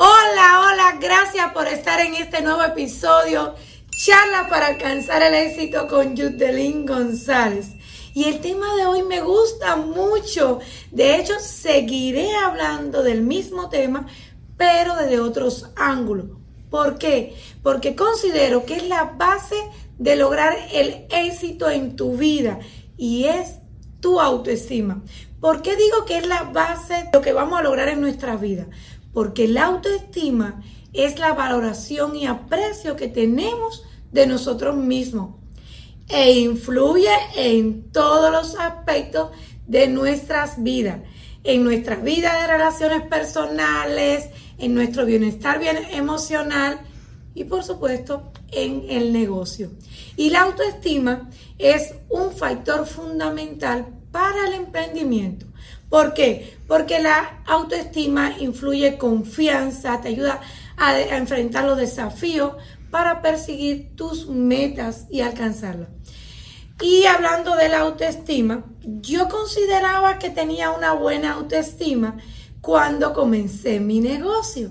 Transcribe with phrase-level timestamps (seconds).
[0.00, 3.56] Hola, hola, gracias por estar en este nuevo episodio.
[3.90, 7.70] Charla para alcanzar el éxito con Yudelín González.
[8.14, 10.60] Y el tema de hoy me gusta mucho.
[10.92, 14.06] De hecho, seguiré hablando del mismo tema,
[14.56, 16.26] pero desde otros ángulos.
[16.70, 17.34] ¿Por qué?
[17.64, 19.56] Porque considero que es la base
[19.98, 22.60] de lograr el éxito en tu vida
[22.96, 23.56] y es
[24.00, 25.02] tu autoestima.
[25.40, 28.36] ¿Por qué digo que es la base de lo que vamos a lograr en nuestra
[28.36, 28.66] vida?
[29.18, 30.62] Porque la autoestima
[30.92, 35.34] es la valoración y aprecio que tenemos de nosotros mismos
[36.08, 39.32] e influye en todos los aspectos
[39.66, 41.00] de nuestras vidas,
[41.42, 46.78] en nuestras vidas de relaciones personales, en nuestro bienestar bien emocional
[47.34, 49.72] y por supuesto en el negocio.
[50.16, 55.47] Y la autoestima es un factor fundamental para el emprendimiento.
[55.88, 56.58] ¿Por qué?
[56.66, 60.40] Porque la autoestima influye confianza, te ayuda
[60.76, 62.52] a, enfrentar los desafíos
[62.90, 65.88] para perseguir tus metas y alcanzarlas.
[66.80, 72.16] Y hablando de la autoestima, yo consideraba que tenía una buena autoestima
[72.60, 74.70] cuando comencé mi negocio.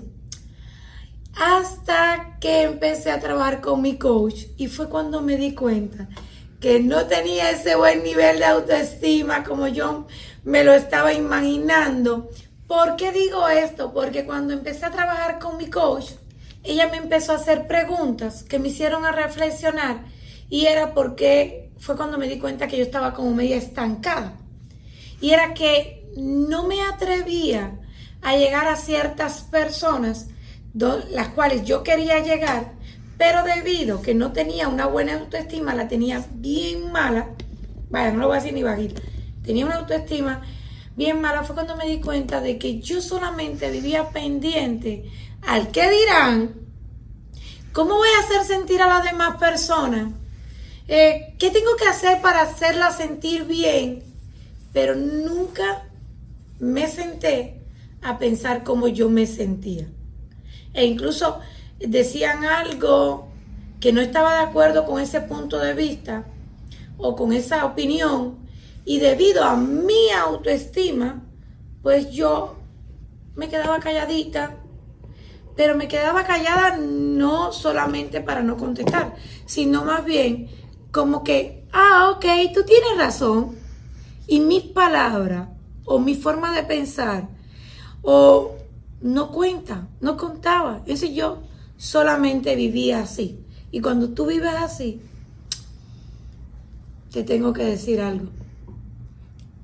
[1.34, 6.08] Hasta que empecé a trabajar con mi coach y fue cuando me di cuenta
[6.60, 10.06] que no tenía ese buen nivel de autoestima como yo
[10.48, 12.30] me lo estaba imaginando.
[12.66, 13.92] ¿Por qué digo esto?
[13.92, 16.12] Porque cuando empecé a trabajar con mi coach,
[16.64, 20.04] ella me empezó a hacer preguntas que me hicieron a reflexionar
[20.48, 24.38] y era porque fue cuando me di cuenta que yo estaba como media estancada.
[25.20, 27.78] Y era que no me atrevía
[28.22, 30.28] a llegar a ciertas personas,
[31.10, 32.72] las cuales yo quería llegar,
[33.18, 37.34] pero debido que no tenía una buena autoestima, la tenía bien mala,
[37.90, 39.02] vaya, no lo voy a decir ni bajita,
[39.48, 40.42] tenía una autoestima
[40.94, 45.88] bien mala, fue cuando me di cuenta de que yo solamente vivía pendiente al qué
[45.88, 46.54] dirán,
[47.72, 50.12] cómo voy a hacer sentir a las demás personas,
[50.86, 54.02] eh, qué tengo que hacer para hacerla sentir bien,
[54.74, 55.84] pero nunca
[56.58, 57.62] me senté
[58.02, 59.86] a pensar cómo yo me sentía.
[60.74, 61.40] E incluso
[61.78, 63.28] decían algo
[63.80, 66.26] que no estaba de acuerdo con ese punto de vista
[66.98, 68.46] o con esa opinión
[68.88, 71.22] y debido a mi autoestima,
[71.82, 72.56] pues yo
[73.36, 74.56] me quedaba calladita,
[75.54, 80.48] pero me quedaba callada no solamente para no contestar, sino más bien
[80.90, 83.56] como que, ah, ok, tú tienes razón.
[84.26, 85.48] Y mis palabras
[85.84, 87.28] o mi forma de pensar
[88.00, 88.54] o
[89.02, 90.80] no cuenta, no contaba.
[90.86, 91.42] Ese yo
[91.76, 93.38] solamente vivía así.
[93.70, 95.02] Y cuando tú vives así,
[97.12, 98.37] te tengo que decir algo.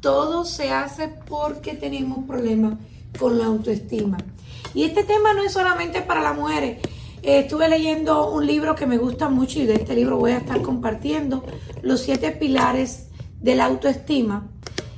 [0.04, 2.75] Todo se hace porque tenemos problemas
[3.19, 4.19] con la autoestima.
[4.75, 6.78] Y este tema no es solamente para las mujeres.
[7.22, 10.60] Estuve leyendo un libro que me gusta mucho y de este libro voy a estar
[10.60, 11.43] compartiendo
[11.81, 13.09] los siete pilares
[13.41, 14.50] de la autoestima.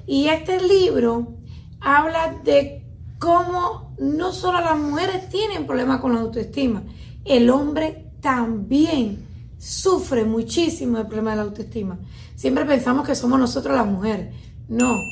[0.08, 1.36] Y este libro
[1.80, 2.84] habla de
[3.20, 6.82] cómo no solo las mujeres tienen problemas con la autoestima,
[7.24, 9.24] el hombre también
[9.56, 11.96] sufre muchísimo el problema de la autoestima.
[12.34, 14.34] Siempre pensamos que somos nosotros las mujeres.
[14.68, 15.02] No.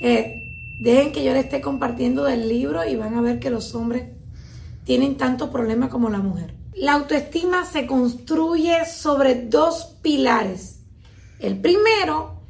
[0.00, 3.74] Eh, dejen que yo les esté compartiendo del libro y van a ver que los
[3.74, 4.08] hombres
[4.84, 6.54] tienen tanto problema como la mujer.
[6.74, 10.80] La autoestima se construye sobre dos pilares.
[11.38, 12.40] El primero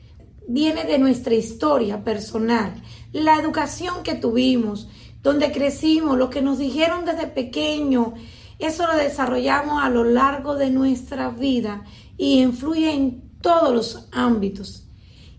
[0.48, 4.88] viene de nuestra historia personal, la educación que tuvimos,
[5.22, 8.14] donde crecimos, lo que nos dijeron desde pequeño,
[8.58, 11.84] eso lo desarrollamos a lo largo de nuestra vida
[12.16, 14.83] y influye en todos los ámbitos.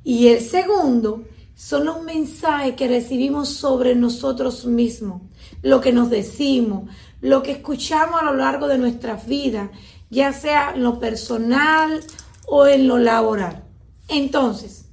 [0.05, 1.23] Y el segundo
[1.55, 5.23] son los mensajes que recibimos sobre nosotros mismos,
[5.63, 6.89] lo que nos decimos,
[7.21, 9.71] lo que escuchamos a lo largo de nuestras vidas,
[10.11, 12.01] ya sea en lo personal
[12.45, 13.63] o en lo laboral.
[14.07, 14.85] Entonces,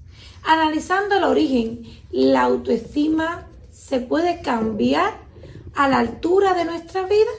[0.45, 5.13] analizando el origen, la autoestima se puede cambiar
[5.75, 7.31] a la altura de nuestra vida.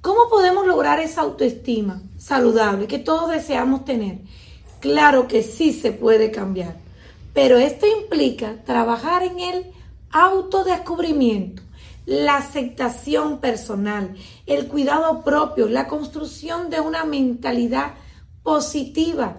[0.00, 4.20] ¿Cómo podemos lograr esa autoestima saludable que todos deseamos tener?
[4.78, 6.76] Claro que sí se puede cambiar,
[7.34, 9.72] pero esto implica trabajar en el
[10.10, 11.62] autodescubrimiento,
[12.06, 14.14] la aceptación personal,
[14.46, 17.94] el cuidado propio, la construcción de una mentalidad
[18.44, 19.38] positiva.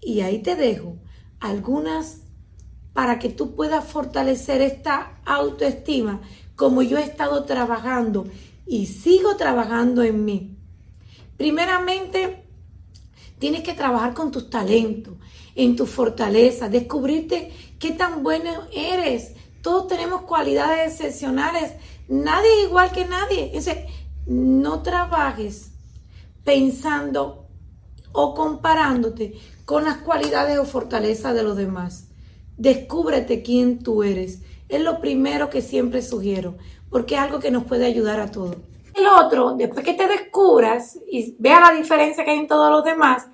[0.00, 0.98] Y ahí te dejo
[1.40, 2.20] algunas
[2.92, 6.20] para que tú puedas fortalecer esta autoestima
[6.56, 8.26] como yo he estado trabajando
[8.66, 10.56] y sigo trabajando en mí.
[11.36, 12.44] Primeramente,
[13.38, 15.14] tienes que trabajar con tus talentos,
[15.58, 19.34] en tu fortaleza, descubrirte qué tan bueno eres.
[19.60, 21.72] Todos tenemos cualidades excepcionales
[22.08, 23.52] nadie es igual que nadie.
[24.26, 25.72] no trabajes
[26.44, 27.46] pensando
[28.12, 29.34] o comparándote
[29.64, 32.08] con las cualidades o fortalezas de los demás.
[32.56, 34.42] Descúbrete quién tú eres.
[34.68, 36.56] Es lo primero que siempre sugiero,
[36.90, 38.56] porque es algo que nos puede ayudar a todos.
[38.94, 42.84] El otro, después que te descubras y vea la diferencia que hay en todos los
[42.84, 43.28] demás,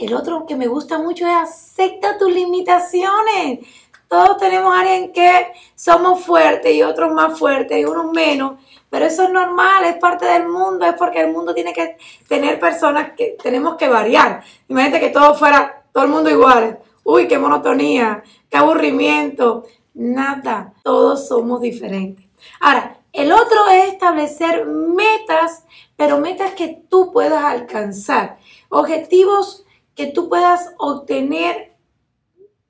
[0.00, 3.60] el otro que me gusta mucho es acepta tus limitaciones.
[4.08, 8.58] Todos tenemos alguien que somos fuertes y otros más fuertes y unos menos,
[8.88, 12.58] pero eso es normal, es parte del mundo, es porque el mundo tiene que tener
[12.58, 14.42] personas que tenemos que variar.
[14.68, 16.80] Imagínate que todo fuera, todo el mundo igual.
[17.04, 19.64] Uy, qué monotonía, qué aburrimiento.
[19.94, 22.26] Nada, todos somos diferentes.
[22.60, 25.64] Ahora, el otro es establecer metas,
[25.96, 28.38] pero metas que tú puedas alcanzar.
[28.68, 29.64] Objetivos
[29.94, 31.76] que tú puedas obtener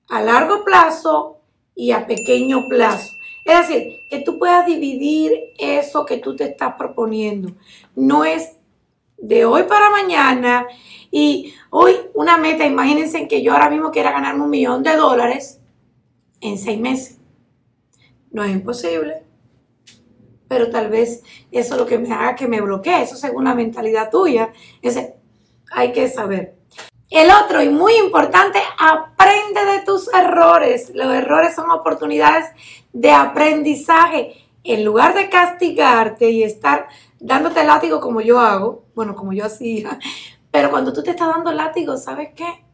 [0.09, 1.41] a largo plazo
[1.75, 3.17] y a pequeño plazo.
[3.45, 7.53] Es decir, que tú puedas dividir eso que tú te estás proponiendo.
[7.95, 8.57] No es
[9.17, 10.67] de hoy para mañana
[11.11, 15.61] y hoy una meta, imagínense que yo ahora mismo quiera ganarme un millón de dólares
[16.41, 17.19] en seis meses.
[18.31, 19.25] No es imposible,
[20.49, 23.55] pero tal vez eso es lo que me haga que me bloquee, eso según la
[23.55, 24.53] mentalidad tuya.
[25.73, 26.60] Hay que saber.
[27.11, 30.93] El otro, y muy importante, aprende de tus errores.
[30.95, 32.47] Los errores son oportunidades
[32.93, 34.37] de aprendizaje.
[34.63, 36.87] En lugar de castigarte y estar
[37.19, 39.99] dándote látigo como yo hago, bueno, como yo hacía,
[40.53, 42.65] pero cuando tú te estás dando látigo, ¿sabes qué?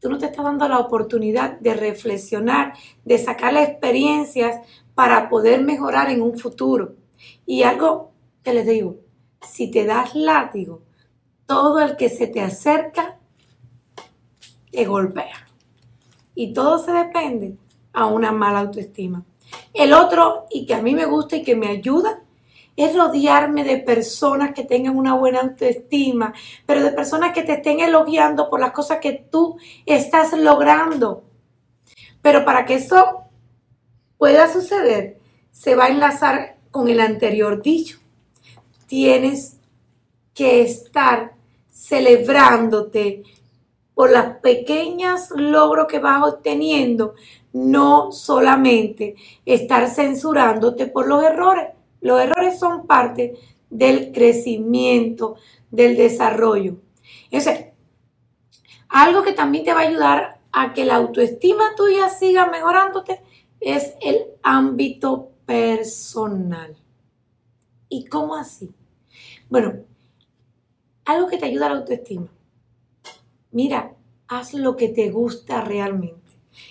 [0.00, 2.74] Tú no te estás dando la oportunidad de reflexionar,
[3.04, 4.60] de sacar experiencias
[4.94, 6.94] para poder mejorar en un futuro.
[7.46, 8.12] Y algo
[8.42, 8.96] que les digo,
[9.40, 10.82] si te das látigo,
[11.46, 13.17] todo el que se te acerca
[14.70, 15.46] te golpea.
[16.34, 17.56] Y todo se depende
[17.92, 19.24] a una mala autoestima.
[19.72, 22.22] El otro, y que a mí me gusta y que me ayuda,
[22.76, 26.32] es rodearme de personas que tengan una buena autoestima,
[26.64, 31.24] pero de personas que te estén elogiando por las cosas que tú estás logrando.
[32.22, 33.24] Pero para que eso
[34.16, 35.18] pueda suceder,
[35.50, 37.98] se va a enlazar con el anterior dicho.
[38.86, 39.56] Tienes
[40.32, 41.32] que estar
[41.68, 43.24] celebrándote,
[43.98, 47.16] por las pequeñas logros que vas obteniendo,
[47.52, 51.70] no solamente estar censurándote por los errores.
[52.00, 53.34] Los errores son parte
[53.68, 55.34] del crecimiento,
[55.72, 56.76] del desarrollo.
[57.24, 57.72] Entonces,
[58.88, 63.20] algo que también te va a ayudar a que la autoestima tuya siga mejorándote
[63.58, 66.76] es el ámbito personal.
[67.88, 68.72] ¿Y cómo así?
[69.48, 69.72] Bueno,
[71.04, 72.28] algo que te ayuda a la autoestima
[73.50, 73.92] mira,
[74.28, 76.18] haz lo que te gusta realmente.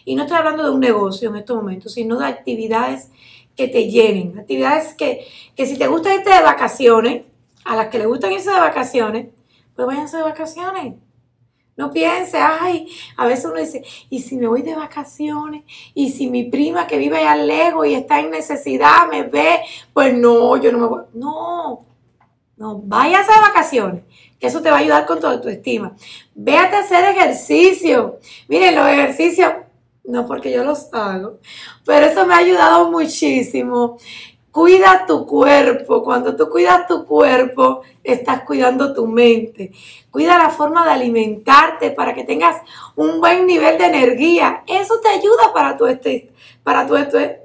[0.06, 3.10] Y no estoy hablando de un negocio en estos momentos, sino de actividades
[3.56, 5.26] que te llenen, actividades que,
[5.58, 7.24] si te gusta irte de vacaciones,
[7.66, 9.28] a las que les gustan irse de vacaciones,
[9.76, 10.94] pues váyanse de vacaciones.
[11.76, 12.88] No piense, ay,
[13.18, 15.64] a veces uno dice, ¿y si me voy de vacaciones?
[15.94, 19.60] ¿Y si mi prima que vive allá lejos y está en necesidad me ve?
[19.94, 21.02] Pues no, yo no me voy.
[21.14, 21.86] No,
[22.58, 24.04] no, váyase de vacaciones
[24.40, 25.96] que eso te va a ayudar con toda tu estima.
[26.36, 28.20] Véate a hacer ejercicio.
[28.48, 29.54] Miren, los ejercicios,
[30.04, 31.40] no porque yo los hago,
[31.86, 33.98] pero eso me ha ayudado muchísimo.
[34.52, 36.02] Cuida tu cuerpo.
[36.04, 39.72] Cuando tú cuidas tu cuerpo, estás cuidando tu mente.
[40.10, 42.62] Cuida la forma de alimentarte para que tengas
[42.96, 44.64] un buen nivel de energía.
[44.66, 45.27] Eso te ayuda
[45.76, 46.10] para tu,
[46.64, 46.96] para tu,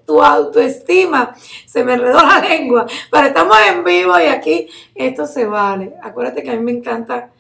[0.07, 1.35] tu autoestima.
[1.67, 5.95] Se me enredó la lengua, pero estamos en vivo y aquí esto se vale.
[6.03, 7.31] Acuérdate que a mí me encanta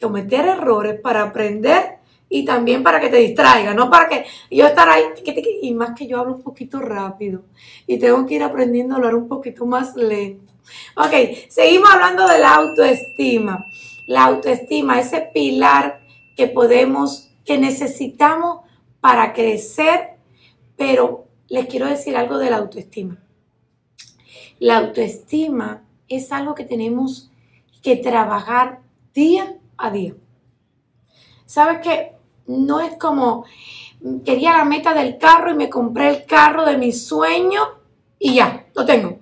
[0.00, 1.98] cometer errores para aprender
[2.28, 5.02] y también para que te distraiga, no para que yo estar ahí,
[5.62, 7.42] y más que yo hablo un poquito rápido
[7.86, 10.52] y tengo que ir aprendiendo a hablar un poquito más lento.
[10.96, 11.12] Ok,
[11.48, 13.66] seguimos hablando de la autoestima.
[14.06, 16.00] La autoestima, ese pilar
[16.36, 18.60] que podemos, que necesitamos
[19.00, 20.16] para crecer,
[20.76, 23.18] pero les quiero decir algo de la autoestima.
[24.58, 27.30] La autoestima es algo que tenemos
[27.82, 28.80] que trabajar
[29.14, 30.14] día a día.
[31.46, 32.12] ¿Sabes qué?
[32.46, 33.44] No es como
[34.24, 37.60] quería la meta del carro y me compré el carro de mi sueño
[38.18, 39.18] y ya, lo tengo.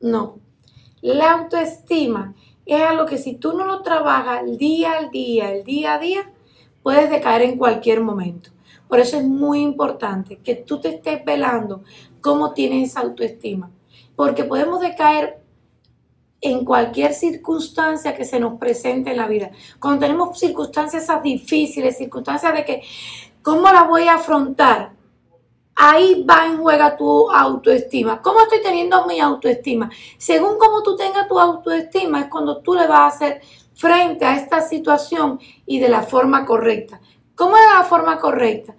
[0.00, 0.38] No.
[1.00, 5.94] La autoestima es algo que si tú no lo trabajas día al día, el día
[5.94, 6.30] a día,
[6.82, 8.50] puedes decaer en cualquier momento.
[8.92, 11.82] Por eso es muy importante que tú te estés velando
[12.20, 13.70] cómo tienes esa autoestima.
[14.14, 15.40] Porque podemos decaer
[16.42, 19.50] en cualquier circunstancia que se nos presente en la vida.
[19.80, 22.82] Cuando tenemos circunstancias difíciles, circunstancias de que,
[23.40, 24.92] ¿cómo las voy a afrontar?
[25.74, 28.20] ahí va en juega tu autoestima.
[28.20, 29.90] ¿Cómo estoy teniendo mi autoestima?
[30.18, 33.40] Según cómo tú tengas tu autoestima, es cuando tú le vas a hacer
[33.72, 37.00] frente a esta situación y de la forma correcta.
[37.42, 38.72] ¿Cómo es la forma correcta?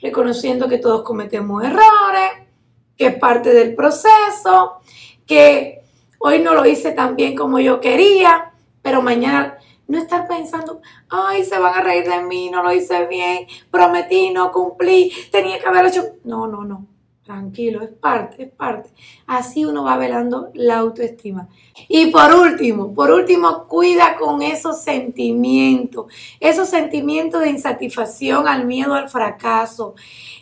[0.00, 2.48] Reconociendo que todos cometemos errores,
[2.96, 4.80] que es parte del proceso,
[5.26, 5.82] que
[6.18, 11.44] hoy no lo hice tan bien como yo quería, pero mañana no estar pensando, ay,
[11.44, 15.66] se van a reír de mí, no lo hice bien, prometí, no cumplí, tenía que
[15.66, 16.04] haberlo hecho.
[16.24, 16.86] No, no, no.
[17.28, 18.88] Tranquilo, es parte, es parte.
[19.26, 21.46] Así uno va velando la autoestima.
[21.86, 26.06] Y por último, por último, cuida con esos sentimientos,
[26.40, 29.94] esos sentimientos de insatisfacción, al miedo al fracaso,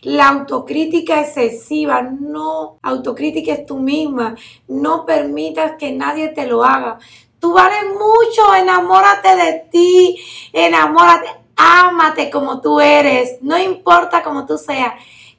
[0.02, 4.36] la autocrítica excesiva, no autocrítica tú misma,
[4.68, 7.00] no permitas que nadie te lo haga.
[7.40, 10.20] Tú vales mucho, enamórate de ti,
[10.52, 14.92] enamórate, ámate como tú eres, no importa como tú seas,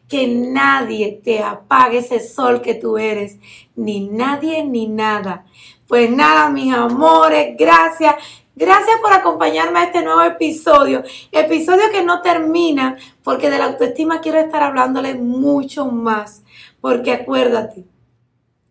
[0.08, 3.38] que nadie te apague ese sol que tú eres,
[3.76, 5.46] ni nadie ni nada.
[5.88, 8.16] Pues nada, mis amores, gracias.
[8.56, 11.04] Gracias por acompañarme a este nuevo episodio.
[11.32, 16.44] Episodio que no termina porque de la autoestima quiero estar hablándole mucho más.
[16.82, 17.86] Porque acuérdate,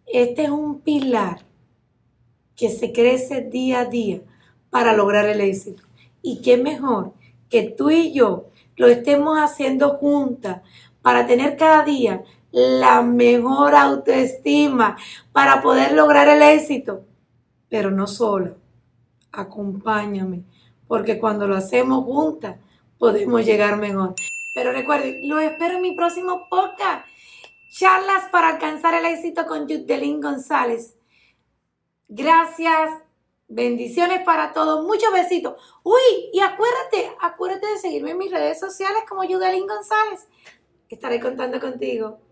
[0.07, 1.45] este es un pilar
[2.57, 4.21] que se crece día a día
[4.71, 5.83] para lograr el éxito.
[6.23, 7.13] Y qué mejor
[7.49, 10.63] que tú y yo lo estemos haciendo juntas
[11.07, 14.97] para tener cada día la mejor autoestima,
[15.31, 17.05] para poder lograr el éxito.
[17.69, 18.57] Pero no solo,
[19.31, 20.43] acompáñame,
[20.89, 22.57] porque cuando lo hacemos juntas
[22.99, 24.17] podemos llegar mejor.
[24.53, 27.07] Pero recuerden, lo espero en mi próximo podcast.
[27.71, 30.97] Charlas para alcanzar el éxito con Yudelín González.
[32.09, 32.91] Gracias.
[33.47, 34.85] Bendiciones para todos.
[34.85, 35.55] Muchos besitos.
[35.85, 40.27] Uy, y acuérdate, acuérdate de seguirme en mis redes sociales como Yudelín González.
[40.89, 42.26] Estaré contando contigo.